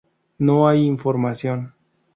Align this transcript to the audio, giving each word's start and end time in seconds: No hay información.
No 0.39 0.67
hay 0.67 0.83
información. 0.87 1.75